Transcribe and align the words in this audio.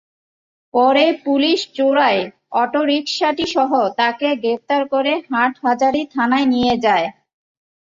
পরে 0.73 1.05
পুলিশ 1.25 1.59
চোরাই 1.77 2.19
অটোরিকশাটিসহ 2.61 3.69
তাঁকে 3.99 4.29
গ্রেপ্তার 4.41 4.81
করে 4.93 5.13
হাটহাজারী 5.29 6.01
থানায় 6.13 6.47
নিয়ে 6.53 6.75
যায়। 6.85 7.07